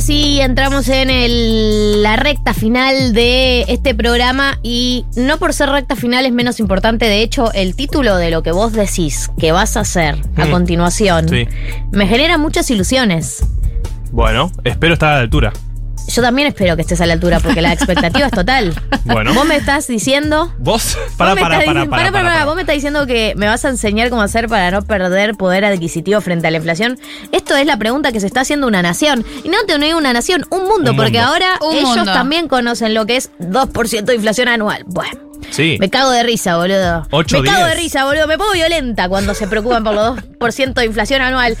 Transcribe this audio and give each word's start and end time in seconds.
ahora 0.00 0.06
sí 0.06 0.40
entramos 0.40 0.88
en 0.88 1.10
el- 1.10 2.02
la 2.02 2.16
recta 2.16 2.54
final 2.54 3.12
de 3.12 3.66
este 3.68 3.94
programa 3.94 4.58
y 4.62 5.04
no 5.14 5.36
por 5.36 5.52
ser 5.52 5.68
recta 5.68 5.94
final 5.94 6.24
es 6.24 6.32
menos 6.32 6.58
importante, 6.58 7.04
de 7.04 7.20
hecho 7.22 7.52
el 7.52 7.76
título 7.76 8.16
de 8.16 8.30
lo 8.30 8.42
que 8.42 8.50
vos 8.50 8.72
decís 8.72 9.30
que 9.38 9.52
vas 9.52 9.76
a 9.76 9.80
hacer 9.80 10.16
a 10.36 10.46
Mm. 10.46 10.50
continuación 10.50 11.28
Sí. 11.28 11.46
me 11.92 12.06
genera 12.06 12.38
muchas 12.38 12.70
ilusiones. 12.70 13.44
Bueno, 14.10 14.50
espero 14.64 14.94
estar 14.94 15.10
a 15.12 15.16
la 15.16 15.20
altura. 15.20 15.52
Yo 16.14 16.22
también 16.22 16.48
espero 16.48 16.76
que 16.76 16.82
estés 16.82 17.00
a 17.00 17.06
la 17.06 17.12
altura 17.14 17.40
porque 17.40 17.60
la 17.62 17.72
expectativa 17.72 18.26
es 18.26 18.32
total. 18.32 18.74
Bueno. 19.04 19.32
Vos 19.34 19.46
me 19.46 19.56
estás 19.56 19.86
diciendo... 19.88 20.52
Vos, 20.58 20.96
para, 21.16 21.30
vos 21.30 21.36
me 21.36 21.40
para, 21.42 21.54
estás 21.54 21.66
para, 21.66 21.80
diciendo- 21.80 21.90
para, 21.90 22.12
pará, 22.12 22.28
pará, 22.28 22.44
Vos 22.44 22.54
me 22.54 22.60
estás 22.62 22.74
diciendo 22.74 23.06
que 23.06 23.32
me 23.36 23.46
vas 23.48 23.64
a 23.64 23.70
enseñar 23.70 24.10
cómo 24.10 24.20
hacer 24.22 24.46
para 24.46 24.70
no 24.70 24.82
perder 24.82 25.34
poder 25.36 25.64
adquisitivo 25.64 26.20
frente 26.20 26.46
a 26.46 26.50
la 26.50 26.58
inflación. 26.58 26.98
Esto 27.32 27.56
es 27.56 27.66
la 27.66 27.76
pregunta 27.78 28.12
que 28.12 28.20
se 28.20 28.26
está 28.26 28.42
haciendo 28.42 28.66
una 28.66 28.82
nación. 28.82 29.24
Y 29.42 29.48
no 29.48 29.56
te 29.66 29.78
digo 29.78 29.96
una 29.98 30.12
nación, 30.12 30.44
un 30.50 30.64
mundo, 30.68 30.90
Un 30.92 30.96
porque 30.96 31.12
mundo. 31.18 31.26
ahora 31.28 31.58
Un 31.62 31.76
ellos 31.76 31.96
mundo. 31.96 32.12
también 32.12 32.46
conocen 32.46 32.92
lo 32.94 33.06
que 33.06 33.16
es 33.16 33.30
2% 33.40 34.04
de 34.04 34.14
inflación 34.14 34.48
anual. 34.48 34.82
Bueno. 34.86 35.18
Sí. 35.50 35.78
Me 35.80 35.88
cago 35.90 36.10
de 36.10 36.22
risa, 36.22 36.58
boludo. 36.58 37.06
Ocho, 37.10 37.40
me 37.40 37.48
cago 37.50 37.64
de 37.64 37.74
risa, 37.74 38.04
boludo. 38.04 38.26
Me 38.28 38.36
pongo 38.36 38.52
violenta 38.52 39.08
cuando 39.08 39.34
se 39.34 39.48
preocupan 39.48 39.82
por 39.82 39.94
los 39.94 40.16
2% 40.38 40.74
de 40.74 40.84
inflación 40.84 41.22
anual. 41.22 41.56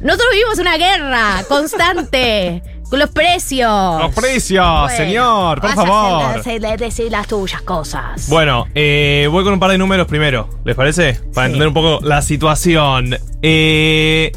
Nosotros 0.00 0.28
vivimos 0.32 0.58
una 0.60 0.76
guerra 0.78 1.42
constante 1.48 2.62
con 2.94 2.98
los 3.00 3.10
precios. 3.10 4.00
Los 4.00 4.14
precios, 4.14 4.64
Bueno, 4.82 4.96
señor, 4.96 5.60
por 5.60 5.74
favor. 5.74 6.38
hacer- 6.38 6.64
hacer- 6.64 6.78
decir 6.78 7.10
las 7.10 7.26
tuyas 7.26 7.62
cosas. 7.62 8.28
Bueno, 8.28 8.66
eh, 8.74 9.28
voy 9.30 9.42
con 9.44 9.52
un 9.52 9.60
par 9.60 9.70
de 9.70 9.78
números 9.78 10.06
primero, 10.06 10.48
¿les 10.64 10.76
parece? 10.76 11.14
Para 11.34 11.46
Sí. 11.46 11.52
entender 11.52 11.68
un 11.68 11.74
poco 11.74 12.00
la 12.04 12.22
situación. 12.22 13.16
Eh, 13.42 14.32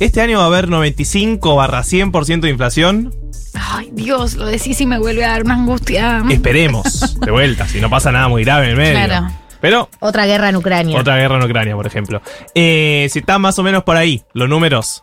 este 0.00 0.20
año 0.20 0.38
va 0.38 0.44
a 0.44 0.46
haber 0.48 0.68
95 0.68 1.54
barra 1.56 1.82
100% 1.84 2.46
de 2.46 2.50
inflación. 2.52 3.14
Ay, 3.54 3.90
Dios, 3.92 4.34
lo 4.34 4.46
decís 4.46 4.80
y 4.80 4.86
me 4.86 4.98
vuelve 4.98 5.24
a 5.24 5.30
dar 5.30 5.44
una 5.44 5.54
angustia. 5.54 6.22
Esperemos, 6.30 7.18
de 7.20 7.30
vuelta, 7.30 7.66
si 7.68 7.80
no 7.80 7.90
pasa 7.90 8.10
nada 8.12 8.28
muy 8.28 8.44
grave 8.44 8.64
en 8.66 8.70
el 8.72 8.76
medio. 8.76 9.06
Claro. 9.06 9.30
Pero 9.60 9.88
Otra 10.00 10.24
guerra 10.26 10.48
en 10.48 10.56
Ucrania. 10.56 10.98
otra 10.98 11.16
guerra 11.16 11.36
en 11.36 11.42
Ucrania, 11.44 11.74
por 11.76 11.86
ejemplo. 11.86 12.22
Eh, 12.54 13.08
si 13.12 13.18
está 13.18 13.38
más 13.38 13.58
o 13.58 13.62
menos 13.62 13.84
por 13.84 13.96
ahí, 13.96 14.22
los 14.32 14.48
números. 14.48 15.02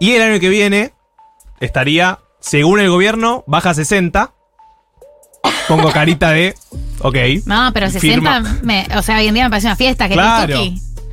Y 0.00 0.12
el 0.12 0.22
año 0.22 0.40
que 0.40 0.48
viene 0.48 0.92
estaría, 1.60 2.18
según 2.44 2.78
el 2.78 2.90
gobierno, 2.90 3.42
baja 3.46 3.70
a 3.70 3.74
60. 3.74 4.32
Pongo 5.66 5.90
carita 5.90 6.30
de. 6.30 6.54
Ok. 7.00 7.16
No, 7.46 7.70
pero 7.72 7.88
60, 7.88 8.00
Firma. 8.00 8.58
me, 8.62 8.86
o 8.96 9.02
sea, 9.02 9.18
hoy 9.18 9.28
en 9.28 9.34
día 9.34 9.44
me 9.44 9.50
parece 9.50 9.68
una 9.68 9.76
fiesta. 9.76 10.08
Que 10.08 10.14
Claro. 10.14 10.60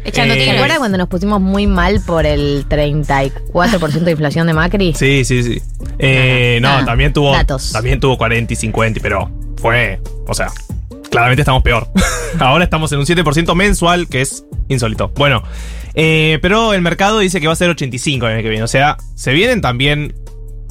Echando 0.04 0.34
Eh, 0.34 0.46
¿Te 0.46 0.52
acuerdas 0.52 0.80
cuando 0.80 0.98
nos 0.98 1.08
pusimos 1.08 1.40
muy 1.40 1.68
mal 1.68 2.02
por 2.02 2.26
el 2.26 2.68
34% 2.68 4.00
de 4.00 4.12
inflación 4.12 4.48
de 4.48 4.54
Macri? 4.54 4.94
Sí, 4.94 5.24
sí, 5.24 5.44
sí. 5.44 5.62
Eh, 6.00 6.60
no, 6.62 6.84
también 6.84 7.14
tuvo. 7.14 7.32
Datos. 7.32 7.72
También 7.72 8.00
tuvo 8.02 8.18
40 8.18 8.52
y 8.52 8.56
50, 8.56 9.00
pero 9.02 9.32
fue. 9.56 10.02
O 10.28 10.34
sea, 10.34 10.48
claramente 11.10 11.44
estamos 11.44 11.64
peor. 11.64 11.88
Ahora 12.40 12.66
estamos 12.66 12.92
en 12.92 13.00
un 13.00 13.06
7% 13.06 13.56
mensual, 13.56 14.10
que 14.10 14.22
es 14.22 14.44
insólito. 14.68 15.10
Bueno, 15.16 15.44
eh, 15.94 16.40
pero 16.42 16.74
el 16.74 16.82
mercado 16.82 17.20
dice 17.20 17.40
que 17.40 17.48
va 17.48 17.54
a 17.54 17.56
ser 17.56 17.70
85 17.70 18.28
el 18.28 18.34
año 18.34 18.44
que 18.44 18.50
viene. 18.50 18.64
O 18.64 18.68
sea, 18.68 18.98
se 19.16 19.32
vienen 19.32 19.62
también 19.62 20.14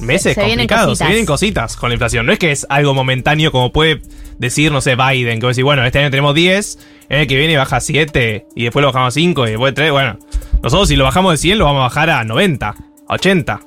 meses 0.01 0.35
Se 0.35 0.41
vienen 0.41 0.67
complicados. 0.67 0.87
cositas. 0.89 1.07
Se 1.07 1.11
vienen 1.11 1.25
cositas 1.25 1.75
con 1.75 1.89
la 1.89 1.95
inflación. 1.95 2.25
No 2.25 2.33
es 2.33 2.39
que 2.39 2.51
es 2.51 2.65
algo 2.69 2.93
momentáneo 2.93 3.51
como 3.51 3.71
puede 3.71 4.01
decir, 4.37 4.71
no 4.71 4.81
sé, 4.81 4.95
Biden, 4.95 5.39
que 5.39 5.45
va 5.45 5.49
a 5.49 5.51
decir, 5.51 5.63
bueno, 5.63 5.85
este 5.85 5.99
año 5.99 6.09
tenemos 6.09 6.33
10, 6.33 6.79
el 7.09 7.19
año 7.19 7.27
que 7.27 7.35
viene 7.35 7.57
baja 7.57 7.77
a 7.77 7.81
7, 7.81 8.47
y 8.55 8.63
después 8.63 8.81
lo 8.81 8.87
bajamos 8.87 9.09
a 9.09 9.11
5, 9.11 9.47
y 9.47 9.49
después 9.51 9.73
3. 9.73 9.91
Bueno, 9.91 10.17
nosotros 10.63 10.87
si 10.89 10.95
lo 10.95 11.03
bajamos 11.03 11.33
de 11.33 11.37
100, 11.37 11.59
lo 11.59 11.65
vamos 11.65 11.81
a 11.81 11.83
bajar 11.83 12.09
a 12.09 12.23
90, 12.23 12.67
a 12.69 13.13
80. 13.13 13.61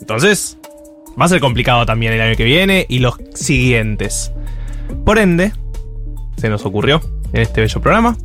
Entonces, 0.00 0.58
va 1.20 1.26
a 1.26 1.28
ser 1.28 1.40
complicado 1.40 1.84
también 1.86 2.12
el 2.12 2.20
año 2.20 2.36
que 2.36 2.44
viene 2.44 2.86
y 2.88 3.00
los 3.00 3.14
siguientes. 3.34 4.32
Por 5.04 5.18
ende, 5.18 5.52
se 6.36 6.48
nos 6.48 6.64
ocurrió 6.64 7.00
en 7.32 7.42
este 7.42 7.60
bello 7.60 7.80
programa 7.80 8.16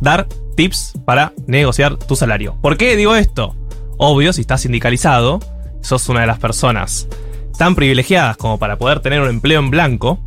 dar 0.00 0.26
tips 0.56 0.94
para 1.04 1.32
negociar 1.46 1.96
tu 1.96 2.16
salario. 2.16 2.56
¿Por 2.60 2.76
qué 2.76 2.96
digo 2.96 3.14
esto? 3.14 3.54
Obvio, 3.98 4.32
si 4.32 4.40
estás 4.40 4.62
sindicalizado, 4.62 5.40
sos 5.82 6.08
una 6.08 6.22
de 6.22 6.26
las 6.26 6.38
personas 6.38 7.08
tan 7.58 7.74
privilegiadas 7.74 8.36
como 8.36 8.58
para 8.58 8.78
poder 8.78 9.00
tener 9.00 9.20
un 9.20 9.28
empleo 9.28 9.60
en 9.60 9.70
blanco, 9.70 10.20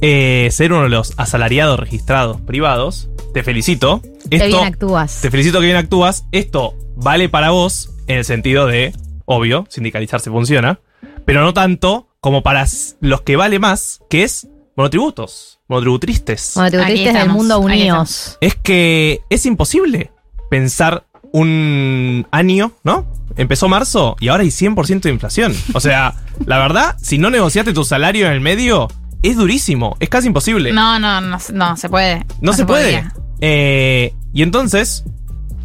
eh, 0.00 0.48
ser 0.52 0.72
uno 0.72 0.84
de 0.84 0.88
los 0.88 1.14
asalariados 1.16 1.78
registrados 1.78 2.40
privados, 2.40 3.08
te 3.34 3.42
felicito. 3.42 4.00
Esto, 4.30 4.46
bien 4.46 4.64
actúas. 4.64 5.20
te 5.20 5.30
felicito 5.30 5.58
que 5.60 5.66
bien 5.66 5.76
actúas. 5.76 6.24
Esto 6.32 6.74
vale 6.96 7.28
para 7.28 7.50
vos 7.50 7.90
en 8.06 8.18
el 8.18 8.24
sentido 8.24 8.66
de, 8.66 8.92
obvio, 9.24 9.66
sindicalizarse 9.68 10.30
funciona, 10.30 10.80
pero 11.24 11.42
no 11.42 11.52
tanto 11.52 12.08
como 12.20 12.42
para 12.42 12.66
los 13.00 13.20
que 13.22 13.36
vale 13.36 13.58
más, 13.58 14.00
que 14.08 14.22
es 14.22 14.48
monotributos, 14.76 15.60
monotributristes. 15.68 16.52
Bueno, 16.54 16.70
te 16.70 16.80
Aquí 16.80 16.92
metiste 16.92 17.18
del 17.18 17.30
mundo 17.30 17.58
unidos. 17.58 18.38
Es 18.40 18.54
que 18.54 19.20
es 19.28 19.44
imposible 19.46 20.12
pensar 20.50 21.06
un 21.32 22.26
año, 22.30 22.72
¿no? 22.84 23.06
Empezó 23.36 23.68
marzo 23.68 24.16
y 24.20 24.28
ahora 24.28 24.42
hay 24.42 24.48
100% 24.48 25.00
de 25.02 25.10
inflación. 25.10 25.54
O 25.74 25.80
sea, 25.80 26.14
la 26.44 26.58
verdad, 26.58 26.96
si 27.00 27.18
no 27.18 27.30
negociaste 27.30 27.72
tu 27.72 27.84
salario 27.84 28.26
en 28.26 28.32
el 28.32 28.40
medio, 28.40 28.88
es 29.22 29.36
durísimo, 29.36 29.96
es 30.00 30.08
casi 30.08 30.28
imposible. 30.28 30.72
No, 30.72 30.98
no, 30.98 31.20
no, 31.20 31.38
no 31.52 31.76
se 31.76 31.88
puede. 31.88 32.24
No, 32.40 32.52
se, 32.52 32.64
puede. 32.64 33.04
Eh, 33.40 34.14
y 34.32 34.42
entonces, 34.42 35.04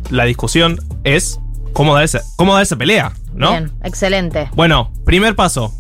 la 0.09 0.25
discusión 0.25 0.79
es 1.03 1.39
cómo 1.73 1.95
dar 1.95 2.03
esa, 2.03 2.21
cómo 2.35 2.53
dar 2.53 2.63
esa 2.63 2.75
pelea, 2.75 3.13
¿no? 3.33 3.51
Bien, 3.51 3.71
excelente. 3.83 4.49
Bueno, 4.55 4.91
primer 5.05 5.35
paso. 5.35 5.73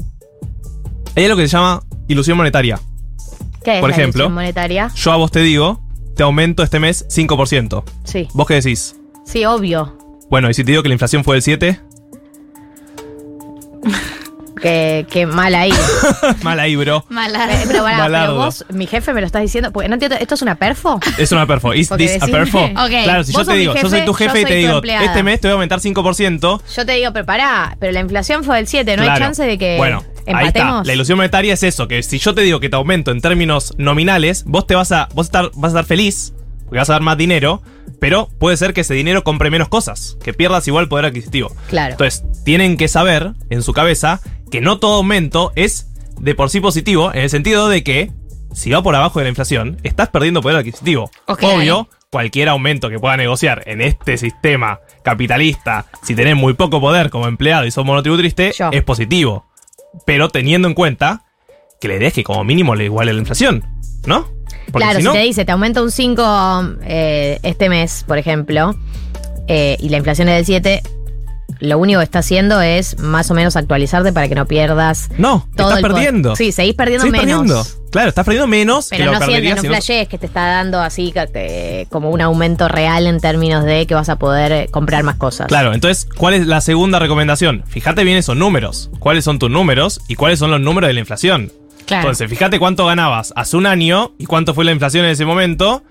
Hay 1.15 1.25
algo 1.25 1.37
que 1.37 1.47
se 1.47 1.55
llama 1.55 1.83
ilusión 2.07 2.37
monetaria. 2.37 2.79
¿Qué 3.63 3.75
es 3.75 3.79
Por 3.79 3.89
la 3.89 3.95
ejemplo. 3.95 4.23
ilusión 4.23 4.33
monetaria? 4.33 4.91
Yo 4.95 5.11
a 5.11 5.15
vos 5.15 5.31
te 5.31 5.41
digo, 5.41 5.81
te 6.15 6.23
aumento 6.23 6.63
este 6.63 6.79
mes 6.79 7.05
5%. 7.07 7.83
Sí, 8.03 8.27
¿Vos 8.33 8.47
qué 8.47 8.55
decís? 8.55 8.95
Sí, 9.25 9.45
obvio. 9.45 9.97
Bueno, 10.29 10.49
y 10.49 10.53
si 10.53 10.63
te 10.63 10.71
digo 10.71 10.81
que 10.83 10.89
la 10.89 10.95
inflación 10.95 11.23
fue 11.23 11.35
del 11.35 11.43
7, 11.43 11.79
Que, 14.61 15.05
que 15.09 15.25
mal 15.25 15.53
ahí. 15.55 15.73
mal 16.41 16.57
ahí, 16.57 16.77
bro. 16.77 17.03
Mala. 17.09 17.45
Eh, 17.53 17.65
pero, 17.67 17.83
pero 17.83 17.97
Malardo. 17.97 18.35
vos, 18.37 18.63
mi 18.69 18.87
jefe, 18.87 19.13
me 19.13 19.19
lo 19.19 19.25
estás 19.27 19.41
diciendo. 19.41 19.73
Porque 19.73 19.89
no 19.89 19.95
entiendo, 19.95 20.15
¿esto 20.17 20.35
es 20.35 20.41
una 20.41 20.55
perfo? 20.55 21.01
Es 21.17 21.33
una 21.33 21.45
perfo. 21.45 21.73
¿Is 21.73 21.89
Porque 21.89 22.07
this 22.07 22.23
a 22.23 22.27
perfo? 22.27 22.69
Claro, 23.03 23.25
si 23.25 23.33
yo 23.33 23.43
te 23.43 23.53
digo, 23.55 23.73
yo 23.75 23.89
soy 23.89 24.05
tu 24.05 24.13
jefe 24.13 24.41
y 24.41 24.45
te 24.45 24.55
digo, 24.55 24.75
empleada. 24.75 25.03
este 25.05 25.21
mes 25.21 25.41
te 25.41 25.47
voy 25.47 25.51
a 25.51 25.53
aumentar 25.55 25.79
5%. 25.81 26.61
Yo 26.77 26.85
te 26.85 26.91
digo, 26.93 27.11
pero 27.11 27.25
pará, 27.25 27.75
pero 27.79 27.91
la 27.91 27.99
inflación 27.99 28.45
fue 28.45 28.55
del 28.55 28.67
7, 28.67 28.95
no 28.95 29.03
hay 29.03 29.19
chance 29.19 29.43
de 29.43 29.57
que 29.57 29.75
Bueno, 29.77 29.97
ahí 30.27 30.47
está. 30.47 30.59
empatemos. 30.59 30.87
La 30.87 30.93
ilusión 30.93 31.17
monetaria 31.17 31.53
es 31.55 31.63
eso, 31.63 31.89
que 31.89 32.01
si 32.01 32.19
yo 32.19 32.33
te 32.33 32.39
digo 32.41 32.61
que 32.61 32.69
te 32.69 32.77
aumento 32.77 33.11
en 33.11 33.19
términos 33.19 33.73
nominales, 33.77 34.45
vos 34.45 34.65
te 34.65 34.75
vas 34.75 34.93
a, 34.93 35.09
vos 35.13 35.25
estar, 35.25 35.51
vas 35.55 35.73
a 35.73 35.79
estar 35.79 35.85
feliz, 35.85 36.31
porque 36.65 36.77
vas 36.77 36.89
a 36.89 36.93
dar 36.93 37.01
más 37.01 37.17
dinero, 37.17 37.61
pero 37.99 38.29
puede 38.39 38.57
ser 38.57 38.73
que 38.73 38.81
ese 38.81 38.93
dinero 38.93 39.23
compre 39.23 39.49
menos 39.49 39.69
cosas, 39.69 40.17
que 40.23 40.33
pierdas 40.33 40.67
igual 40.67 40.87
poder 40.87 41.05
adquisitivo. 41.05 41.51
Claro. 41.69 41.91
Entonces, 41.91 42.23
tienen 42.43 42.77
que 42.77 42.87
saber 42.87 43.33
en 43.49 43.63
su 43.63 43.73
cabeza 43.73 44.21
que 44.51 44.61
no 44.61 44.79
todo 44.79 44.95
aumento 44.95 45.51
es 45.55 45.89
de 46.19 46.35
por 46.35 46.49
sí 46.49 46.59
positivo, 46.59 47.11
en 47.13 47.21
el 47.21 47.29
sentido 47.29 47.69
de 47.69 47.83
que 47.83 48.11
si 48.53 48.69
va 48.69 48.83
por 48.83 48.95
abajo 48.95 49.19
de 49.19 49.25
la 49.25 49.29
inflación, 49.29 49.77
estás 49.83 50.09
perdiendo 50.09 50.41
poder 50.41 50.57
adquisitivo. 50.57 51.09
Obvio, 51.25 51.89
cualquier 52.09 52.49
aumento 52.49 52.89
que 52.89 52.99
pueda 52.99 53.17
negociar 53.17 53.63
en 53.65 53.81
este 53.81 54.17
sistema 54.17 54.79
capitalista, 55.03 55.87
si 56.03 56.15
tenés 56.15 56.35
muy 56.35 56.53
poco 56.53 56.79
poder 56.79 57.09
como 57.09 57.27
empleado 57.27 57.65
y 57.65 57.71
sos 57.71 57.85
monotributriste, 57.85 58.51
Yo. 58.51 58.69
es 58.71 58.83
positivo. 58.83 59.45
Pero 60.05 60.29
teniendo 60.29 60.67
en 60.67 60.73
cuenta 60.75 61.23
que 61.81 61.87
la 61.87 61.95
idea 61.95 62.07
es 62.07 62.13
que 62.13 62.23
como 62.23 62.43
mínimo 62.43 62.75
le 62.75 62.85
iguale 62.85 63.13
la 63.13 63.19
inflación, 63.19 63.65
¿no? 64.05 64.27
Porque 64.71 64.85
claro, 64.87 64.99
si 65.01 65.07
te 65.17 65.19
dice, 65.23 65.45
te 65.45 65.51
aumenta 65.51 65.81
un 65.81 65.91
5 65.91 66.63
eh, 66.83 67.39
este 67.43 67.69
mes, 67.69 68.03
por 68.07 68.17
ejemplo, 68.17 68.75
eh, 69.47 69.77
y 69.79 69.89
la 69.89 69.97
inflación 69.97 70.29
es 70.29 70.35
del 70.35 70.45
7, 70.45 70.81
lo 71.59 71.77
único 71.77 71.99
que 71.99 72.03
está 72.05 72.19
haciendo 72.19 72.61
es 72.61 72.97
más 72.99 73.29
o 73.31 73.33
menos 73.33 73.55
actualizarte 73.55 74.11
para 74.11 74.27
que 74.27 74.35
no 74.35 74.47
pierdas 74.47 75.09
no, 75.17 75.47
todo 75.55 75.69
estás 75.69 75.83
el 75.83 75.91
perdiendo. 75.91 76.35
Sí, 76.35 76.51
seguís 76.51 76.73
perdiendo 76.75 77.05
Seguís 77.05 77.21
menos. 77.25 77.39
perdiendo. 77.41 77.89
Claro, 77.91 78.09
estás 78.09 78.25
perdiendo 78.25 78.47
menos 78.47 78.87
Pero 78.89 79.05
lo 79.05 79.11
no 79.13 79.19
perderías 79.19 79.41
sientes, 79.41 79.55
no 79.57 79.61
si 79.61 79.67
no- 79.67 79.73
flashees 79.73 80.07
que 80.07 80.17
te 80.17 80.25
está 80.25 80.47
dando 80.47 80.79
así 80.81 81.13
como 81.89 82.09
un 82.09 82.21
aumento 82.21 82.67
real 82.67 83.05
en 83.05 83.19
términos 83.19 83.63
de 83.65 83.85
que 83.85 83.93
vas 83.93 84.09
a 84.09 84.15
poder 84.17 84.51
eh, 84.51 84.67
comprar 84.71 85.03
más 85.03 85.15
cosas. 85.17 85.47
Claro, 85.47 85.73
entonces, 85.73 86.07
¿cuál 86.17 86.33
es 86.33 86.47
la 86.47 86.59
segunda 86.59 86.97
recomendación? 86.99 87.63
Fíjate 87.67 88.03
bien 88.03 88.17
esos 88.17 88.35
números. 88.35 88.89
¿Cuáles 88.99 89.23
son 89.23 89.37
tus 89.37 89.51
números 89.51 90.01
y 90.07 90.15
cuáles 90.15 90.39
son 90.39 90.49
los 90.49 90.59
números 90.59 90.87
de 90.87 90.93
la 90.95 90.99
inflación? 91.01 91.51
Claro. 91.85 92.03
Entonces, 92.03 92.29
fíjate 92.29 92.59
cuánto 92.59 92.85
ganabas 92.85 93.33
hace 93.35 93.57
un 93.57 93.65
año 93.65 94.13
y 94.17 94.25
cuánto 94.25 94.53
fue 94.53 94.65
la 94.65 94.71
inflación 94.71 95.05
en 95.05 95.11
ese 95.11 95.25
momento. 95.25 95.83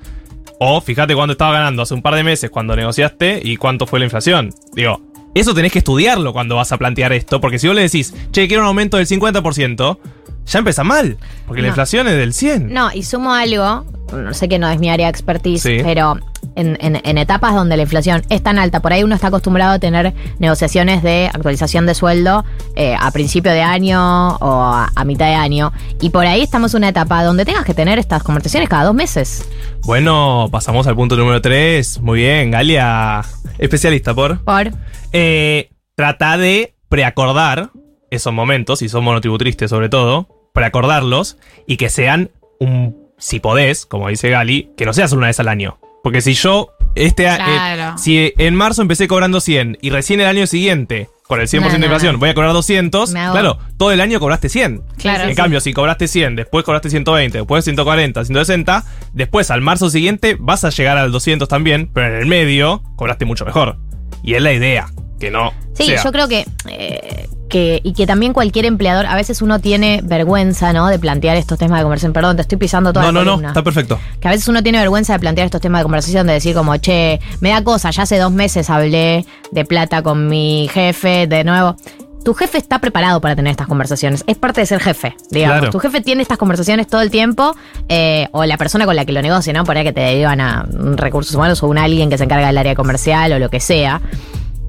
O 0.59 0.81
fíjate 0.81 1.15
cuánto 1.15 1.33
estaba 1.33 1.53
ganando 1.53 1.83
hace 1.83 1.95
un 1.95 2.03
par 2.03 2.15
de 2.15 2.23
meses 2.23 2.49
cuando 2.51 2.77
negociaste 2.77 3.41
y 3.43 3.57
cuánto 3.57 3.87
fue 3.87 3.99
la 3.99 4.05
inflación. 4.05 4.51
Digo, 4.75 5.03
eso 5.35 5.55
tenés 5.55 5.73
que 5.73 5.79
estudiarlo 5.79 6.33
cuando 6.33 6.57
vas 6.57 6.73
a 6.73 6.79
plantear 6.79 7.13
esto, 7.13 7.41
porque 7.41 7.59
si 7.59 7.67
vos 7.67 7.75
le 7.75 7.83
decís, 7.83 8.15
che, 8.31 8.47
quiero 8.47 8.63
un 8.63 8.69
aumento 8.69 8.97
del 8.99 9.07
50%, 9.07 9.99
ya 10.47 10.59
empieza 10.59 10.85
mal, 10.85 11.17
porque 11.47 11.63
la 11.63 11.69
inflación 11.69 12.07
es 12.07 12.17
del 12.17 12.35
100. 12.35 12.73
No, 12.73 12.93
y 12.93 13.03
sumo 13.03 13.33
algo, 13.33 13.87
no 14.13 14.35
sé 14.35 14.49
que 14.49 14.59
no 14.59 14.69
es 14.69 14.79
mi 14.79 14.91
área 14.91 15.07
de 15.07 15.11
expertise, 15.11 15.63
Sí. 15.63 15.79
pero 15.83 16.19
en, 16.57 16.77
en- 16.81 17.01
en 17.05 17.19
etapas 17.19 17.55
donde 17.55 17.77
la 17.77 17.83
inflación 17.83 18.23
es 18.29 18.43
tan 18.43 18.59
alta, 18.59 18.81
por 18.81 18.93
ahí 18.93 19.03
uno 19.05 19.15
está 19.15 19.29
acostumbrado 19.29 19.73
a 19.73 19.79
tener 19.79 20.13
negociaciones 20.39 21.03
de 21.03 21.31
actualización 21.33 21.87
de 21.87 21.95
sueldo 21.95 22.45
eh, 22.77 22.95
a 22.99 23.11
principio 23.11 23.53
de 23.53 23.63
año 23.63 24.37
o 24.37 24.63
a, 24.63 24.91
a 24.95 25.05
mitad 25.05 25.27
de 25.27 25.35
año. 25.35 25.73
Y 26.01 26.11
por 26.11 26.27
ahí 26.27 26.43
estamos 26.43 26.75
en 26.75 26.79
una 26.79 26.89
etapa 26.91 27.23
donde 27.25 27.45
tengas 27.45 27.65
que 27.65 27.75
tener 27.75 27.99
estas 27.99 28.23
conversaciones 28.23 28.69
cada 28.69 28.85
dos 28.85 28.95
meses. 28.95 29.49
Bueno, 29.85 30.49
pasamos 30.53 30.87
al 30.87 30.95
punto 30.97 31.17
número 31.17 31.41
3. 31.41 32.01
Muy 32.01 32.21
bien, 32.21 32.51
Galia, 32.51 33.23
especialista 33.59 34.15
por. 34.15 34.43
Por. 34.45 34.71
Eh, 35.13 35.71
trata 35.95 36.37
de 36.39 36.75
preacordar 36.89 37.71
esos 38.11 38.33
momentos, 38.33 38.81
si 38.81 38.89
son 38.89 39.05
monotributristes 39.05 39.71
sobre 39.71 39.89
todo, 39.89 40.29
preacordarlos 40.53 41.39
y 41.67 41.79
que 41.79 41.89
sean 41.89 42.31
un, 42.61 43.02
si 43.23 43.39
podés, 43.41 43.87
como 43.87 44.09
dice 44.09 44.29
Gali, 44.31 44.71
que 44.77 44.85
no 44.85 44.93
sea 44.93 45.07
solo 45.09 45.21
una 45.21 45.29
vez 45.29 45.39
al 45.41 45.47
año. 45.49 45.79
Porque 46.03 46.21
si 46.21 46.35
yo, 46.35 46.71
este 46.97 47.27
eh, 47.27 47.37
Claro. 47.37 47.97
si 47.97 48.33
en 48.37 48.55
marzo 48.57 48.83
empecé 48.83 49.07
cobrando 49.07 49.41
100 49.41 49.79
y 49.81 49.91
recién 49.91 50.21
el 50.21 50.27
año 50.27 50.47
siguiente, 50.49 51.09
con 51.29 51.41
el 51.41 51.47
100% 51.47 51.61
No, 51.61 51.69
de 51.75 51.79
no, 51.79 51.85
inflación, 51.87 52.13
no. 52.15 52.19
voy 52.19 52.31
a 52.31 52.35
cobrar 52.35 52.53
200, 52.53 53.13
Me 53.13 53.21
hago- 53.21 53.33
claro, 53.33 53.59
todo 53.79 53.93
el 53.93 54.01
año 54.01 54.19
cobraste 54.19 54.49
100. 54.49 54.83
Claro. 54.99 55.23
En 55.25 55.31
Sí. 55.31 55.37
cambio, 55.37 55.61
si 55.61 55.73
cobraste 55.73 56.09
100, 56.09 56.35
después 56.35 56.65
cobraste 56.65 56.91
120, 56.91 57.39
después 57.39 57.65
140, 57.65 58.25
160, 58.25 58.85
después 59.13 59.51
al 59.53 59.61
marzo 59.61 59.89
siguiente 59.89 60.37
vas 60.41 60.65
a 60.65 60.71
llegar 60.71 60.99
al 60.99 61.13
200 61.13 61.49
también, 61.49 61.89
pero 61.95 62.09
en 62.09 62.15
el 62.15 62.27
medio 62.27 62.83
cobraste 62.97 63.25
mucho 63.25 63.45
mejor. 63.47 63.79
Y 64.25 64.35
es 64.35 64.43
la 64.43 64.53
idea, 64.53 64.89
que 65.23 65.31
no. 65.31 65.53
Sí, 65.75 65.85
sea. 65.87 66.03
yo 66.03 66.11
creo 66.13 66.27
que, 66.27 66.45
eh, 66.69 67.29
que. 67.49 67.81
Y 67.85 67.93
que 67.93 68.07
también 68.09 68.33
cualquier 68.33 68.67
empleador, 68.67 69.07
a 69.07 69.15
veces 69.15 69.41
uno 69.41 69.61
tiene 69.61 70.01
vergüenza, 70.03 70.73
¿no? 70.73 70.89
De 70.89 70.99
plantear 70.99 71.37
estos 71.37 71.59
temas 71.59 71.79
de 71.79 71.85
conversación. 71.85 72.13
Perdón, 72.13 72.35
te 72.37 72.43
estoy 72.43 72.59
pisando 72.59 72.93
toda 72.93 73.07
No, 73.07 73.13
la 73.13 73.21
no, 73.21 73.25
no, 73.25 73.31
columna. 73.31 73.49
está 73.49 73.63
perfecto. 73.63 74.01
Que 74.21 74.27
a 74.27 74.33
veces 74.33 74.49
uno 74.49 74.63
tiene 74.65 74.79
vergüenza 74.81 75.13
de 75.13 75.21
plantear 75.21 75.45
estos 75.45 75.61
temas 75.61 75.79
de 75.81 75.85
conversación, 75.85 76.27
de 76.27 76.33
decir 76.33 76.57
como, 76.57 76.77
che, 76.79 77.21
me 77.41 77.51
da 77.51 77.63
cosa, 77.63 77.91
ya 77.91 78.03
hace 78.03 78.19
dos 78.19 78.33
meses 78.33 78.69
hablé 78.69 79.25
de 79.53 79.65
plata 79.65 80.03
con 80.03 80.29
mi 80.29 80.69
jefe, 80.73 81.29
de 81.29 81.45
nuevo. 81.45 81.77
Tu 82.25 82.35
jefe 82.35 82.59
está 82.59 82.79
preparado 82.81 83.21
para 83.21 83.35
tener 83.37 83.51
estas 83.53 83.67
conversaciones. 83.69 84.23
Es 84.27 84.37
parte 84.37 84.61
de 84.61 84.67
ser 84.67 84.81
jefe, 84.81 85.15
digamos. 85.31 85.59
Claro. 85.59 85.73
Tu 85.73 85.79
jefe 85.79 86.01
tiene 86.01 86.23
estas 86.23 86.39
conversaciones 86.39 86.87
todo 86.89 87.01
el 87.01 87.11
tiempo, 87.11 87.55
eh, 87.89 88.29
o 88.33 88.45
la 88.45 88.57
persona 88.57 88.87
con 88.87 88.95
la 88.97 89.05
que 89.05 89.13
lo 89.13 89.23
negocia, 89.23 89.53
¿no? 89.53 89.65
Por 89.65 89.77
ahí 89.77 89.85
que 89.85 89.93
te 89.93 90.01
derivan 90.01 90.41
a 90.41 90.67
recursos 90.97 91.35
humanos 91.35 91.63
o 91.63 91.69
un 91.69 91.79
alguien 91.79 92.11
que 92.11 92.19
se 92.19 92.25
encarga 92.25 92.47
del 92.49 92.59
área 92.59 92.75
comercial 92.75 93.33
o 93.33 93.39
lo 93.41 93.49
que 93.51 93.59
sea. 93.61 94.01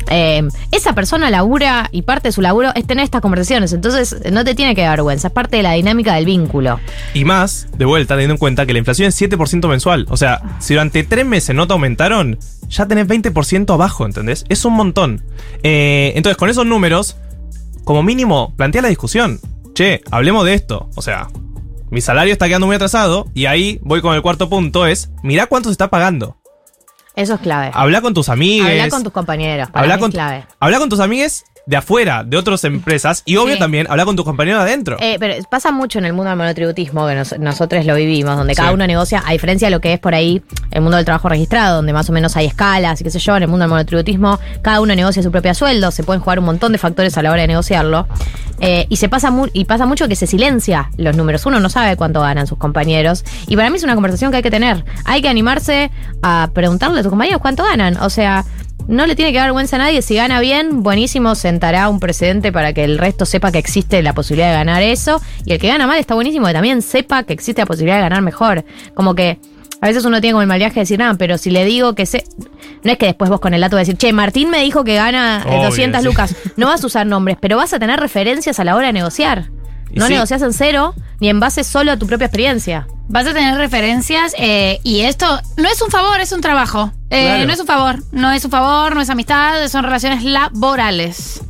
Eh, 0.10 0.48
esa 0.72 0.94
persona 0.94 1.30
labura 1.30 1.90
y 1.92 2.04
parte 2.04 2.30
de 2.30 2.32
su 2.32 2.42
laburo 2.42 2.72
es 2.76 2.86
tener 2.86 3.04
estas 3.04 3.22
conversaciones. 3.22 3.74
Entonces, 3.74 4.16
no 4.32 4.44
te 4.44 4.56
tiene 4.56 4.76
que 4.76 4.82
dar 4.82 4.98
vergüenza. 4.98 5.28
Es 5.28 5.34
parte 5.34 5.58
de 5.58 5.64
la 5.64 5.74
dinámica 5.74 6.16
del 6.16 6.26
vínculo. 6.26 6.80
Y 7.14 7.26
más, 7.26 7.68
de 7.78 7.86
vuelta, 7.86 8.16
teniendo 8.16 8.34
en 8.34 8.40
cuenta 8.40 8.66
que 8.66 8.74
la 8.74 8.80
inflación 8.80 9.10
es 9.10 9.22
7% 9.22 9.68
mensual. 9.68 10.06
O 10.10 10.18
sea, 10.18 10.42
si 10.60 10.74
durante 10.74 11.04
tres 11.04 11.26
meses 11.26 11.56
no 11.56 11.68
te 11.68 11.74
aumentaron, 11.74 12.40
ya 12.70 12.88
tenés 12.88 13.08
20% 13.08 13.74
abajo, 13.74 14.06
¿entendés? 14.06 14.46
Es 14.50 14.66
un 14.66 14.74
montón. 14.74 15.24
Eh, 15.64 16.14
entonces, 16.16 16.38
con 16.38 16.50
esos 16.50 16.66
números, 16.66 17.18
como 17.84 18.04
mínimo, 18.04 18.54
plantea 18.56 18.82
la 18.82 18.90
discusión. 18.90 19.40
Che, 19.74 20.02
hablemos 20.12 20.46
de 20.46 20.54
esto. 20.54 20.90
O 20.96 21.02
sea, 21.02 21.28
mi 21.90 22.02
salario 22.02 22.34
está 22.34 22.48
quedando 22.48 22.68
muy 22.68 22.76
atrasado 22.76 23.28
y 23.34 23.46
ahí 23.46 23.80
voy 23.84 24.02
con 24.02 24.16
el 24.16 24.22
cuarto 24.22 24.50
punto, 24.50 24.88
es, 24.88 25.12
mirá 25.22 25.48
cuánto 25.48 25.70
se 25.70 25.74
está 25.74 25.90
pagando. 25.90 26.38
Eso 27.16 27.36
es 27.36 27.42
clave. 27.42 27.72
Habla 27.74 28.02
con 28.02 28.14
tus 28.14 28.30
amigos. 28.30 28.68
Habla 28.70 28.90
con 28.90 29.04
tus 29.04 29.14
compañeros. 29.14 29.70
Para 29.70 29.84
Habla 29.84 29.96
mí 29.96 30.02
con, 30.02 30.10
es 30.10 30.16
clave. 30.16 30.48
habla 30.60 30.80
con 30.80 30.90
tus 30.90 31.00
amigues 31.00 31.46
de 31.66 31.78
afuera, 31.78 32.24
de 32.26 32.36
otras 32.38 32.64
empresas. 32.66 33.22
Y 33.26 33.38
obvio 33.38 33.54
Sí. 33.54 33.60
también, 33.60 33.88
habla 33.90 34.04
con 34.06 34.16
tus 34.16 34.26
compañeros 34.26 34.64
de 34.64 34.70
adentro. 34.70 34.98
Eh, 35.00 35.16
pero 35.20 35.36
pasa 35.50 35.72
mucho 35.72 36.00
en 36.00 36.06
el 36.06 36.14
mundo 36.14 36.30
del 36.30 36.38
monotributismo, 36.38 37.08
que 37.08 37.16
nos- 37.16 37.40
nosotros 37.40 37.86
lo 37.86 37.96
vivimos, 37.96 38.36
donde 38.36 38.54
cada 38.56 38.70
Sí. 38.70 38.74
uno 38.76 38.86
negocia, 38.86 39.24
a 39.26 39.32
diferencia 39.32 39.68
de 39.68 39.72
lo 39.72 39.80
que 39.80 39.94
es 39.94 40.00
por 40.00 40.14
ahí 40.14 40.42
el 40.72 40.82
mundo 40.82 40.98
del 40.98 41.06
trabajo 41.06 41.30
registrado, 41.30 41.78
donde 41.78 41.94
más 41.94 42.10
o 42.10 42.14
menos 42.14 42.36
hay 42.36 42.48
escalas 42.48 43.00
y 43.00 43.04
qué 43.06 43.10
sé 43.12 43.20
yo, 43.20 43.38
en 43.38 43.44
el 43.44 43.50
mundo 43.50 43.64
del 43.64 43.70
monotributismo, 43.70 44.40
cada 44.62 44.82
uno 44.82 44.94
negocia 44.96 45.24
su 45.24 45.32
propio 45.32 45.54
sueldo, 45.54 45.92
se 45.92 46.04
pueden 46.04 46.22
jugar 46.22 46.40
un 46.40 46.46
montón 46.46 46.72
de 46.74 46.78
factores 46.78 47.18
a 47.18 47.22
la 47.22 47.32
hora 47.32 47.42
de 47.44 47.48
negociarlo. 47.48 48.08
Eh, 48.60 48.86
y 48.90 48.98
se 48.98 49.08
pasa 49.10 49.32
mu- 49.32 49.48
y 49.54 49.66
pasa 49.66 49.86
mucho 49.86 50.08
que 50.08 50.16
se 50.16 50.28
silencia 50.28 50.90
los 50.98 51.16
números. 51.16 51.46
Uno 51.46 51.60
no 51.60 51.70
sabe 51.70 51.96
cuánto 51.96 52.22
ganan 52.22 52.46
sus 52.48 52.58
compañeros. 52.58 53.24
Y 53.48 53.56
para 53.56 53.70
mí 53.70 53.78
es 53.78 53.84
una 53.84 53.96
conversación 53.96 54.32
que 54.32 54.38
hay 54.38 54.44
que 54.44 54.52
tener. 54.52 54.84
Hay 55.06 55.22
que 55.22 55.30
animarse 55.30 55.92
a 56.22 56.50
preguntarle 56.54 57.00
a 57.00 57.04
tus 57.04 57.10
compañeros 57.10 57.42
cuánto 57.42 57.64
ganan. 57.64 57.98
O 57.98 58.10
sea, 58.10 58.46
no 58.88 59.06
le 59.06 59.16
tiene 59.16 59.32
que 59.32 59.38
dar 59.38 59.48
vergüenza 59.48 59.76
a 59.76 59.80
nadie. 59.80 60.02
Si 60.02 60.16
gana 60.16 60.40
bien, 60.40 60.84
buenísimo, 60.84 61.36
sentará 61.36 61.90
un 61.90 62.00
precedente 62.00 62.52
para 62.52 62.74
que 62.74 62.84
el 62.84 62.98
resto 62.98 63.26
sepa 63.26 63.52
que 63.52 63.60
existe 63.60 64.02
la 64.04 64.14
posibilidad 64.14 64.50
de 64.50 64.56
ganar 64.56 64.82
eso. 64.82 65.22
Y 65.46 65.54
el 65.54 65.60
que 65.60 65.68
gana 65.68 65.88
mal 65.88 65.98
está 66.00 66.16
buenísimo 66.16 66.48
que 66.48 66.54
también 66.54 66.82
sepa 66.82 67.24
que 67.24 67.34
existe 67.34 67.62
la 67.62 67.66
posibilidad 67.66 67.98
de 67.98 68.04
ganar 68.04 68.22
mejor. 68.22 68.66
Como 68.94 69.16
que 69.16 69.40
a 69.82 69.88
veces 69.88 70.06
uno 70.06 70.22
tiene 70.22 70.34
como 70.34 70.42
el 70.42 70.48
mal 70.48 70.60
viaje 70.60 70.76
de 70.76 70.82
decir, 70.82 71.00
nada, 71.00 71.14
pero 71.16 71.38
si 71.38 71.50
le 71.50 71.66
digo 71.66 71.94
que 71.96 72.06
sé. 72.06 72.24
No 72.84 72.92
es 72.92 72.98
que 72.98 73.06
después 73.06 73.30
vos 73.30 73.40
con 73.40 73.54
el 73.54 73.62
dato 73.62 73.76
vas 73.76 73.82
a 73.82 73.86
decir, 73.86 73.98
che, 73.98 74.14
Martín 74.14 74.50
me 74.50 74.60
dijo 74.62 74.84
que 74.84 74.96
gana 74.96 75.44
eh, 75.46 75.50
Obvio, 75.58 75.66
200 75.66 76.02
sí. 76.02 76.08
lucas. 76.08 76.36
No 76.58 76.68
vas 76.68 76.84
a 76.84 76.88
usar 76.88 77.06
nombres, 77.06 77.38
pero 77.40 77.58
vas 77.58 77.74
a 77.74 77.80
tener 77.80 78.00
referencias 78.00 78.60
a 78.60 78.64
la 78.64 78.76
hora 78.76 78.88
de 78.88 78.94
negociar. 78.94 79.50
Y 79.92 80.00
No 80.00 80.08
sí. 80.08 80.14
negocias 80.14 80.42
en 80.42 80.54
cero 80.54 80.96
ni 81.20 81.30
en 81.30 81.40
base 81.40 81.64
solo 81.64 81.92
a 81.92 81.98
tu 81.98 82.08
propia 82.08 82.26
experiencia. 82.26 82.88
Vas 83.08 83.28
a 83.28 83.34
tener 83.34 83.58
referencias 83.58 84.34
eh, 84.38 84.80
y 84.84 85.02
esto 85.02 85.26
no 85.58 85.70
es 85.70 85.82
un 85.82 85.90
favor, 85.90 86.20
es 86.20 86.32
un 86.32 86.42
trabajo. 86.42 86.92
Eh, 87.14 87.26
Claro. 87.26 87.46
No 87.46 87.54
es 87.54 87.60
un 87.60 87.68
favor, 87.68 87.96
no 88.12 88.32
es 88.32 88.44
un 88.46 88.52
favor, 88.52 88.96
no 88.96 89.02
es 89.02 89.10
amistad, 89.10 89.68
son 89.68 89.84
relaciones 89.84 90.24
laborales. 90.24 91.42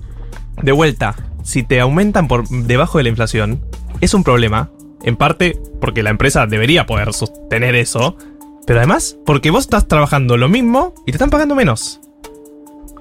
De 0.62 0.72
vuelta, 0.72 1.16
si 1.44 1.64
te 1.64 1.80
aumentan 1.80 2.28
por 2.28 2.48
debajo 2.48 2.98
de 2.98 3.06
la 3.06 3.10
inflación, 3.10 3.64
es 4.02 4.14
un 4.14 4.24
problema. 4.24 4.70
En 5.04 5.16
parte 5.16 5.60
porque 5.82 6.04
la 6.04 6.10
empresa 6.10 6.46
debería 6.48 6.86
poder 6.86 7.14
sostener 7.14 7.76
eso. 7.76 8.18
Pero 8.66 8.80
además, 8.80 9.18
porque 9.26 9.52
vos 9.52 9.64
estás 9.66 9.88
trabajando 9.88 10.38
lo 10.38 10.48
mismo 10.48 10.94
y 11.06 11.12
te 11.12 11.18
están 11.18 11.30
pagando 11.30 11.56
menos. 11.56 12.00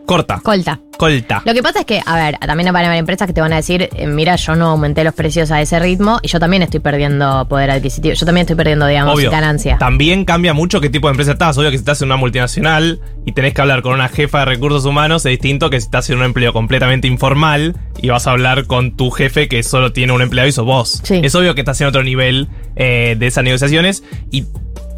Corta. 0.06 0.40
Colta. 0.42 0.80
Colta. 0.98 1.42
Lo 1.44 1.54
que 1.54 1.62
pasa 1.62 1.80
es 1.80 1.86
que, 1.86 2.00
a 2.04 2.16
ver, 2.16 2.36
también 2.38 2.72
van 2.72 2.84
a 2.84 2.88
haber 2.88 2.98
empresas 2.98 3.26
que 3.26 3.32
te 3.32 3.40
van 3.40 3.52
a 3.52 3.56
decir, 3.56 3.88
eh, 3.94 4.06
mira, 4.06 4.36
yo 4.36 4.54
no 4.54 4.68
aumenté 4.70 5.04
los 5.04 5.14
precios 5.14 5.50
a 5.50 5.60
ese 5.60 5.78
ritmo 5.78 6.18
y 6.22 6.28
yo 6.28 6.38
también 6.38 6.62
estoy 6.62 6.80
perdiendo 6.80 7.46
poder 7.48 7.70
adquisitivo. 7.70 8.14
Yo 8.14 8.26
también 8.26 8.42
estoy 8.42 8.56
perdiendo, 8.56 8.86
digamos, 8.86 9.14
Obvio. 9.14 9.30
ganancia. 9.30 9.78
También 9.78 10.24
cambia 10.24 10.54
mucho 10.54 10.80
qué 10.80 10.90
tipo 10.90 11.08
de 11.08 11.12
empresa 11.12 11.32
estás. 11.32 11.56
Obvio 11.58 11.70
que 11.70 11.76
si 11.78 11.82
estás 11.82 12.02
en 12.02 12.06
una 12.06 12.16
multinacional 12.16 13.00
y 13.24 13.32
tenés 13.32 13.54
que 13.54 13.60
hablar 13.62 13.82
con 13.82 13.94
una 13.94 14.08
jefa 14.08 14.40
de 14.40 14.44
recursos 14.46 14.84
humanos 14.84 15.24
es 15.26 15.30
distinto 15.30 15.70
que 15.70 15.80
si 15.80 15.86
estás 15.86 16.08
en 16.10 16.18
un 16.18 16.24
empleo 16.24 16.52
completamente 16.52 17.08
informal 17.08 17.76
y 18.00 18.08
vas 18.10 18.26
a 18.26 18.32
hablar 18.32 18.66
con 18.66 18.96
tu 18.96 19.10
jefe 19.10 19.48
que 19.48 19.62
solo 19.62 19.92
tiene 19.92 20.12
un 20.12 20.22
empleado 20.22 20.48
y 20.48 20.52
sos 20.52 20.66
vos. 20.66 21.00
Sí. 21.04 21.20
Es 21.22 21.34
obvio 21.34 21.54
que 21.54 21.62
estás 21.62 21.80
en 21.80 21.86
otro 21.86 22.02
nivel 22.04 22.48
eh, 22.76 23.16
de 23.18 23.26
esas 23.26 23.44
negociaciones 23.44 24.02
y 24.30 24.44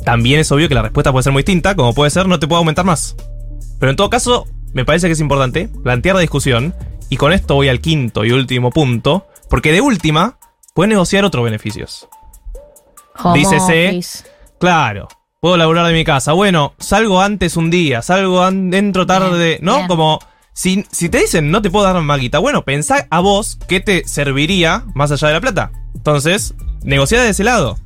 también 0.05 0.41
es 0.41 0.51
obvio 0.53 0.69
que 0.69 0.75
la 0.75 0.83
respuesta 0.83 1.13
puede 1.13 1.23
ser 1.23 1.33
muy 1.33 1.43
distinta, 1.43 1.75
como 1.75 1.95
puede 1.95 2.11
ser 2.11 2.27
no 2.27 2.39
te 2.39 2.47
puedo 2.47 2.59
aumentar 2.59 2.85
más. 2.85 3.17
Pero 3.79 3.91
en 3.91 3.97
todo 3.97 4.11
caso, 4.11 4.47
me 4.75 4.85
parece 4.85 5.07
que 5.07 5.15
es 5.15 5.21
importante 5.21 5.69
plantear 5.83 6.17
la 6.17 6.21
discusión 6.21 6.75
y 7.09 7.17
con 7.17 7.33
esto 7.33 7.55
voy 7.55 7.69
al 7.69 7.81
quinto 7.81 8.25
y 8.25 8.33
último 8.33 8.71
punto, 8.71 9.27
porque 9.49 9.73
de 9.73 9.81
última 9.81 10.39
puedes 10.75 10.91
negociar 10.91 11.25
otros 11.25 11.45
beneficios. 11.45 12.09
Home 13.23 13.39
dícese- 13.41 13.89
office. 13.89 14.25
Claro. 14.59 15.09
Puedo 15.41 15.57
laburar 15.57 15.87
de 15.87 15.93
mi 15.93 16.05
casa. 16.05 16.33
Bueno, 16.33 16.75
salgo 16.79 17.21
antes 17.21 17.57
un 17.57 17.71
día, 17.71 18.01
salgo 18.03 18.51
dentro 18.51 19.07
tarde, 19.07 19.47
Bien, 19.49 19.59
¿no? 19.63 19.77
bien. 19.77 19.89
Como 19.89 20.19
si, 20.55 20.85
si 20.91 21.09
te 21.11 21.19
dicen 21.19 21.51
no 21.51 21.61
te 21.61 21.71
puedo 21.71 21.85
dar 21.85 22.01
maguita, 22.01 22.39
bueno, 22.39 22.65
pensá 22.65 23.07
a 23.11 23.21
vos 23.21 23.59
qué 23.69 23.81
te 23.81 24.09
serviría 24.09 24.85
más 24.95 25.11
allá 25.13 25.29
de 25.29 25.35
la 25.35 25.41
plata. 25.41 25.71
Entonces, 25.95 26.55
negociar 26.83 27.23
de 27.23 27.29
ese 27.31 27.45
lado. 27.45 27.79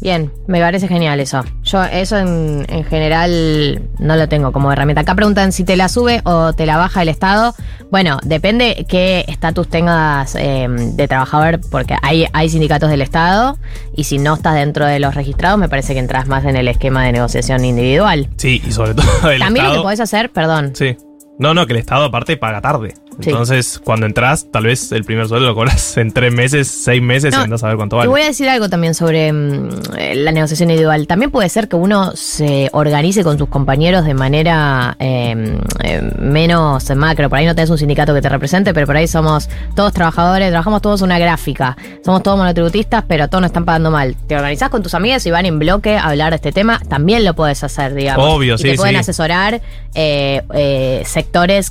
Bien, 0.00 0.30
me 0.46 0.60
parece 0.60 0.88
genial 0.88 1.20
eso. 1.20 1.44
Yo 1.64 1.82
eso 1.84 2.18
en, 2.18 2.66
en 2.68 2.84
general 2.84 3.82
no 3.98 4.16
lo 4.16 4.28
tengo 4.28 4.52
como 4.52 4.70
herramienta. 4.70 5.00
Acá 5.02 5.14
preguntan 5.14 5.52
si 5.52 5.64
te 5.64 5.76
la 5.76 5.88
sube 5.88 6.20
o 6.24 6.52
te 6.52 6.66
la 6.66 6.76
baja 6.76 7.02
el 7.02 7.08
Estado. 7.08 7.54
Bueno, 7.90 8.18
depende 8.24 8.84
qué 8.88 9.24
estatus 9.28 9.68
tengas 9.68 10.34
eh, 10.34 10.66
de 10.68 11.08
trabajador, 11.08 11.60
porque 11.70 11.96
hay, 12.02 12.26
hay 12.32 12.48
sindicatos 12.48 12.90
del 12.90 13.00
Estado 13.00 13.58
y 13.94 14.04
si 14.04 14.18
no 14.18 14.34
estás 14.34 14.54
dentro 14.54 14.86
de 14.86 14.98
los 14.98 15.14
registrados, 15.14 15.58
me 15.58 15.68
parece 15.68 15.94
que 15.94 16.00
entras 16.00 16.26
más 16.26 16.44
en 16.44 16.56
el 16.56 16.68
esquema 16.68 17.04
de 17.04 17.12
negociación 17.12 17.64
individual. 17.64 18.28
Sí, 18.36 18.62
y 18.66 18.72
sobre 18.72 18.94
todo 18.94 19.30
el 19.30 19.40
También 19.40 19.66
lo 19.66 19.74
que 19.74 19.80
podés 19.80 20.00
hacer, 20.00 20.30
perdón, 20.30 20.72
Sí. 20.74 20.96
No, 21.38 21.54
no, 21.54 21.66
que 21.66 21.72
el 21.74 21.78
Estado 21.78 22.04
aparte 22.04 22.36
paga 22.36 22.60
tarde. 22.60 22.94
Sí. 23.20 23.30
Entonces, 23.30 23.80
cuando 23.82 24.04
entras, 24.04 24.46
tal 24.50 24.64
vez 24.64 24.92
el 24.92 25.04
primer 25.04 25.26
sueldo 25.26 25.46
lo 25.46 25.54
cobras 25.54 25.96
en 25.96 26.12
tres 26.12 26.32
meses, 26.34 26.68
seis 26.68 27.00
meses 27.00 27.32
No, 27.32 27.40
y 27.40 27.44
andás 27.44 27.64
a 27.64 27.68
ver 27.68 27.76
cuánto 27.76 27.96
Te 27.96 27.98
vale. 27.98 28.10
voy 28.10 28.20
a 28.20 28.26
decir 28.26 28.46
algo 28.46 28.68
también 28.68 28.94
sobre 28.94 29.32
mm, 29.32 29.68
eh, 29.96 30.14
la 30.16 30.32
negociación 30.32 30.70
individual. 30.70 31.06
También 31.06 31.30
puede 31.30 31.48
ser 31.48 31.68
que 31.68 31.76
uno 31.76 32.14
se 32.14 32.68
organice 32.72 33.24
con 33.24 33.38
sus 33.38 33.48
compañeros 33.48 34.04
de 34.04 34.12
manera 34.12 34.96
eh, 34.98 35.58
eh, 35.82 36.10
menos 36.18 36.94
macro. 36.94 37.30
Por 37.30 37.38
ahí 37.38 37.46
no 37.46 37.54
tenés 37.54 37.70
un 37.70 37.78
sindicato 37.78 38.12
que 38.12 38.20
te 38.20 38.28
represente, 38.28 38.74
pero 38.74 38.86
por 38.86 38.96
ahí 38.96 39.08
somos 39.08 39.48
todos 39.74 39.94
trabajadores, 39.94 40.50
trabajamos 40.50 40.82
todos 40.82 41.00
una 41.00 41.18
gráfica. 41.18 41.74
Somos 42.04 42.22
todos 42.22 42.36
monotributistas, 42.36 43.04
pero 43.08 43.28
todos 43.28 43.40
nos 43.40 43.48
están 43.48 43.64
pagando 43.64 43.90
mal. 43.90 44.14
Te 44.26 44.36
organizás 44.36 44.68
con 44.68 44.82
tus 44.82 44.92
amigas 44.92 45.24
y 45.24 45.30
van 45.30 45.46
en 45.46 45.58
bloque 45.58 45.96
a 45.96 46.08
hablar 46.08 46.30
de 46.30 46.36
este 46.36 46.52
tema. 46.52 46.80
También 46.86 47.24
lo 47.24 47.34
puedes 47.34 47.64
hacer, 47.64 47.94
digamos. 47.94 48.26
Obvio, 48.26 48.56
y 48.56 48.58
sí, 48.58 48.64
Te 48.64 48.76
pueden 48.76 48.94
sí. 48.94 49.00
asesorar 49.00 49.62
eh, 49.94 50.42
eh, 50.52 51.02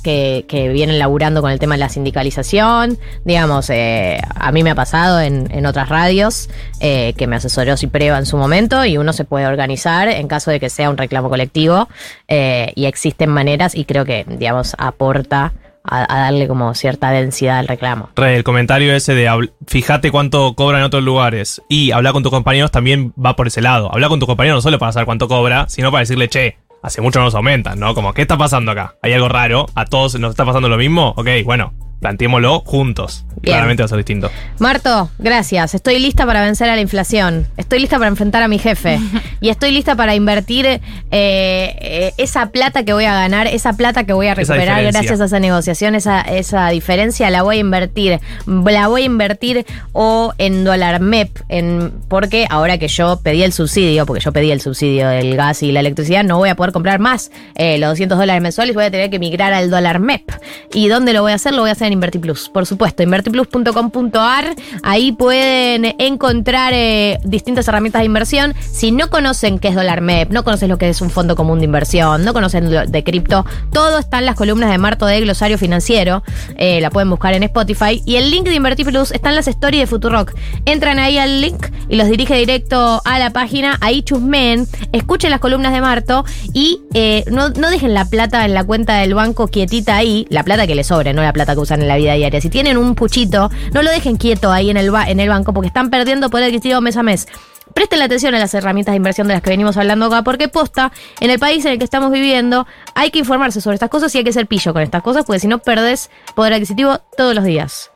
que, 0.02 0.44
que 0.48 0.68
vienen 0.68 0.98
laburando 0.98 1.42
con 1.42 1.50
el 1.50 1.58
tema 1.58 1.74
de 1.74 1.80
la 1.80 1.88
sindicalización. 1.88 2.98
Digamos, 3.24 3.68
eh, 3.70 4.20
a 4.34 4.52
mí 4.52 4.62
me 4.62 4.70
ha 4.70 4.74
pasado 4.74 5.20
en, 5.20 5.66
otras 5.66 5.88
radios 5.88 6.48
eh, 6.80 7.14
que 7.16 7.26
me 7.26 7.36
asesoró 7.36 7.76
Cipreva 7.76 8.18
en 8.18 8.26
su 8.26 8.36
momento 8.36 8.84
y 8.84 8.98
uno 8.98 9.12
se 9.12 9.24
puede 9.24 9.46
organizar 9.46 10.08
en 10.08 10.28
caso 10.28 10.50
de 10.50 10.60
que 10.60 10.70
sea 10.70 10.90
un 10.90 10.96
reclamo 10.96 11.28
colectivo 11.28 11.88
eh, 12.28 12.72
y 12.76 12.84
existen 12.84 13.30
maneras 13.30 13.74
y 13.74 13.84
creo 13.84 14.04
que, 14.04 14.24
digamos, 14.28 14.76
aporta 14.78 15.52
a, 15.82 16.06
darle 16.06 16.48
como 16.48 16.74
cierta 16.74 17.10
densidad 17.10 17.58
al 17.58 17.68
reclamo. 17.68 18.10
Re, 18.16 18.36
el 18.36 18.44
comentario 18.44 18.94
ese 18.94 19.14
de 19.14 19.50
fíjate 19.66 20.10
cuánto 20.10 20.54
cobra 20.54 20.78
en 20.78 20.84
otros 20.84 21.02
lugares 21.02 21.62
y 21.68 21.90
hablar 21.92 22.12
con 22.12 22.22
tus 22.22 22.30
compañeros 22.30 22.70
también 22.70 23.12
va 23.12 23.36
por 23.36 23.46
ese 23.48 23.60
lado. 23.60 23.92
Hablar 23.92 24.10
con 24.10 24.20
tus 24.20 24.26
compañeros 24.26 24.58
no 24.58 24.62
solo 24.62 24.78
para 24.78 24.92
saber 24.92 25.06
cuánto 25.06 25.28
cobra, 25.28 25.68
sino 25.68 25.90
para 25.90 26.00
decirle, 26.00 26.28
che, 26.28 26.56
hace 26.82 27.00
mucho 27.00 27.18
no 27.18 27.26
nos 27.26 27.34
aumentan, 27.34 27.78
¿no? 27.78 27.94
Como, 27.94 28.12
¿qué 28.12 28.22
está 28.22 28.36
pasando 28.36 28.72
acá? 28.72 28.96
¿Hay 29.02 29.12
algo 29.12 29.28
raro? 29.28 29.66
¿A 29.74 29.84
todos 29.84 30.18
nos 30.18 30.30
está 30.30 30.44
pasando 30.44 30.68
lo 30.68 30.76
mismo? 30.76 31.14
Ok, 31.16 31.28
bueno, 31.44 31.72
planteémoslo 32.00 32.60
juntos. 32.60 33.24
Bien. 33.40 33.54
Claramente 33.54 33.82
va 33.82 33.84
a 33.84 33.88
ser 33.88 33.98
distinto. 33.98 34.30
Marto, 34.58 35.10
gracias. 35.18 35.74
Estoy 35.74 35.98
lista 35.98 36.24
para 36.24 36.40
vencer 36.40 36.68
a 36.70 36.74
la 36.74 36.80
inflación. 36.80 37.46
Estoy 37.56 37.80
lista 37.80 37.98
para 37.98 38.08
enfrentar 38.08 38.42
a 38.42 38.48
mi 38.48 38.58
jefe. 38.58 38.98
y 39.40 39.50
estoy 39.50 39.72
lista 39.72 39.94
para 39.94 40.14
invertir 40.14 40.66
eh, 40.66 40.80
eh, 41.10 42.12
esa 42.16 42.46
plata 42.46 42.84
que 42.84 42.92
voy 42.92 43.04
a 43.04 43.14
ganar, 43.14 43.46
esa 43.46 43.74
plata 43.74 44.04
que 44.04 44.12
voy 44.12 44.28
a 44.28 44.34
recuperar 44.34 44.82
gracias 44.82 45.20
a 45.20 45.26
esa 45.26 45.38
negociación, 45.40 45.94
esa, 45.94 46.20
esa 46.22 46.68
diferencia 46.70 47.30
la 47.30 47.42
voy 47.42 47.56
a 47.56 47.60
invertir. 47.60 48.20
La 48.46 48.88
voy 48.88 49.02
a 49.02 49.04
invertir 49.04 49.66
o 49.92 50.32
en 50.38 50.64
dólar 50.64 51.00
MEP, 51.00 51.38
en, 51.48 51.92
porque 52.08 52.46
ahora 52.48 52.78
que 52.78 52.88
yo 52.88 53.20
pedí 53.22 53.42
el 53.42 53.52
subsidio, 53.52 54.06
porque 54.06 54.22
yo 54.22 54.32
pedí 54.32 54.50
el 54.50 54.60
subsidio 54.60 55.08
del 55.08 55.36
gas 55.36 55.62
y 55.62 55.72
la 55.72 55.80
electricidad, 55.80 56.24
no 56.24 56.38
voy 56.38 56.48
a 56.48 56.56
poder 56.56 56.72
comprar 56.72 57.00
más 57.00 57.30
eh, 57.54 57.78
los 57.78 57.90
200 57.90 58.18
dólares 58.18 58.42
mensuales, 58.42 58.74
voy 58.74 58.84
a 58.84 58.90
tener 58.90 59.10
que 59.10 59.18
migrar 59.18 59.52
al 59.52 59.70
dólar 59.70 59.98
MEP. 59.98 60.30
¿Y 60.72 60.88
dónde 60.88 61.12
lo 61.12 61.22
voy 61.22 61.32
a 61.32 61.36
hacer? 61.36 61.54
Lo 61.54 61.62
voy 61.62 61.70
a 61.70 61.72
hacer 61.72 61.85
en 61.86 61.94
InvertiPlus, 61.94 62.48
por 62.48 62.66
supuesto, 62.66 63.02
invertiplus.com.ar. 63.02 64.54
Ahí 64.82 65.12
pueden 65.12 65.94
encontrar 65.98 66.72
eh, 66.74 67.18
distintas 67.24 67.68
herramientas 67.68 68.00
de 68.00 68.06
inversión. 68.06 68.54
Si 68.60 68.90
no 68.92 69.08
conocen 69.10 69.58
qué 69.58 69.68
es 69.68 69.74
dólar 69.74 70.00
MEP, 70.00 70.30
no 70.30 70.44
conocen 70.44 70.68
lo 70.68 70.78
que 70.78 70.88
es 70.88 71.00
un 71.00 71.10
fondo 71.10 71.36
común 71.36 71.58
de 71.58 71.64
inversión, 71.64 72.24
no 72.24 72.32
conocen 72.32 72.70
de 72.90 73.04
cripto, 73.04 73.46
todo 73.72 73.98
está 73.98 74.18
en 74.18 74.26
las 74.26 74.36
columnas 74.36 74.70
de 74.70 74.78
Marto 74.78 75.06
de 75.06 75.20
Glosario 75.20 75.58
Financiero. 75.58 76.22
Eh, 76.56 76.80
la 76.80 76.90
pueden 76.90 77.10
buscar 77.10 77.34
en 77.34 77.42
Spotify. 77.44 78.02
Y 78.04 78.16
el 78.16 78.30
link 78.30 78.44
de 78.44 78.54
InvertiPlus 78.54 79.12
está 79.12 79.30
en 79.30 79.36
las 79.36 79.48
stories 79.48 79.82
de 79.82 79.86
Futurock. 79.86 80.34
Entran 80.64 80.98
ahí 80.98 81.18
al 81.18 81.40
link 81.40 81.66
y 81.88 81.96
los 81.96 82.08
dirige 82.08 82.34
directo 82.36 83.00
a 83.04 83.18
la 83.18 83.30
página. 83.30 83.78
Ahí 83.80 84.02
chusmen, 84.02 84.66
escuchen 84.92 85.30
las 85.30 85.40
columnas 85.40 85.72
de 85.72 85.80
Marto 85.80 86.24
y 86.52 86.80
eh, 86.94 87.24
no, 87.30 87.50
no 87.50 87.70
dejen 87.70 87.94
la 87.94 88.04
plata 88.04 88.44
en 88.44 88.54
la 88.54 88.64
cuenta 88.64 88.96
del 88.98 89.14
banco 89.14 89.48
quietita 89.48 89.96
ahí, 89.96 90.26
la 90.30 90.42
plata 90.42 90.66
que 90.66 90.74
les 90.74 90.86
sobre, 90.86 91.12
no 91.12 91.22
la 91.22 91.32
plata 91.32 91.54
que 91.54 91.60
usan 91.60 91.75
en 91.82 91.88
la 91.88 91.96
vida 91.96 92.14
diaria. 92.14 92.40
Si 92.40 92.50
tienen 92.50 92.76
un 92.76 92.94
puchito, 92.94 93.50
no 93.72 93.82
lo 93.82 93.90
dejen 93.90 94.16
quieto 94.16 94.50
ahí 94.52 94.70
en 94.70 94.76
el, 94.76 94.90
ba- 94.90 95.08
en 95.08 95.20
el 95.20 95.28
banco 95.28 95.52
porque 95.52 95.68
están 95.68 95.90
perdiendo 95.90 96.30
poder 96.30 96.46
adquisitivo 96.46 96.80
mes 96.80 96.96
a 96.96 97.02
mes. 97.02 97.26
Presten 97.74 97.98
la 97.98 98.04
atención 98.06 98.34
a 98.34 98.38
las 98.38 98.54
herramientas 98.54 98.92
de 98.92 98.96
inversión 98.96 99.26
de 99.26 99.34
las 99.34 99.42
que 99.42 99.50
venimos 99.50 99.76
hablando 99.76 100.06
acá, 100.06 100.22
porque 100.22 100.48
posta, 100.48 100.92
en 101.20 101.30
el 101.30 101.38
país 101.38 101.64
en 101.64 101.72
el 101.72 101.78
que 101.78 101.84
estamos 101.84 102.10
viviendo, 102.10 102.66
hay 102.94 103.10
que 103.10 103.18
informarse 103.18 103.60
sobre 103.60 103.74
estas 103.74 103.90
cosas 103.90 104.14
y 104.14 104.18
hay 104.18 104.24
que 104.24 104.32
ser 104.32 104.46
pillo 104.46 104.72
con 104.72 104.82
estas 104.82 105.02
cosas, 105.02 105.24
porque 105.26 105.40
si 105.40 105.48
no 105.48 105.58
perdés 105.58 106.10
poder 106.34 106.54
adquisitivo 106.54 107.00
todos 107.16 107.34
los 107.34 107.44
días. 107.44 107.90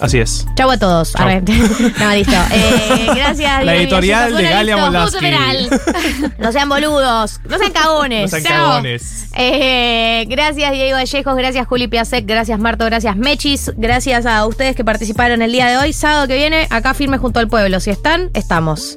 Así 0.00 0.18
es. 0.18 0.46
Chau 0.54 0.70
a 0.70 0.78
todos. 0.78 1.12
Chau. 1.12 1.28
No, 1.98 2.14
listo. 2.14 2.36
Eh, 2.52 3.08
gracias. 3.14 3.64
La 3.64 3.74
editorial 3.74 4.36
de 4.36 4.42
Galia 4.44 4.76
final. 5.18 5.68
No 6.38 6.52
sean 6.52 6.68
boludos, 6.68 7.40
no 7.48 7.58
sean 7.58 7.72
cagones. 7.72 8.32
No 8.32 8.38
sean 8.38 8.54
cagones. 8.54 9.28
Eh, 9.34 10.24
gracias 10.28 10.72
Diego 10.72 10.96
Vallejos, 10.96 11.36
gracias 11.36 11.66
Juli 11.66 11.88
Piasek, 11.88 12.26
gracias 12.26 12.58
Marto, 12.58 12.84
gracias 12.84 13.16
Mechis, 13.16 13.72
gracias 13.76 14.26
a 14.26 14.46
ustedes 14.46 14.74
que 14.76 14.84
participaron 14.84 15.42
el 15.42 15.52
día 15.52 15.66
de 15.66 15.76
hoy. 15.78 15.92
Sábado 15.92 16.28
que 16.28 16.36
viene, 16.36 16.66
acá 16.70 16.94
firme 16.94 17.18
junto 17.18 17.40
al 17.40 17.48
pueblo. 17.48 17.80
Si 17.80 17.90
están, 17.90 18.30
estamos. 18.34 18.96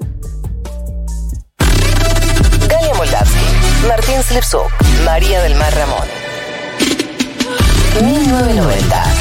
Galia 2.69 2.93
Moldavsky, 2.95 3.87
Martín 3.87 4.21
Slipsuk, 4.23 4.71
María 5.03 5.41
del 5.41 5.55
Mar 5.55 5.73
Ramón. 5.75 6.07
1990. 8.01 9.20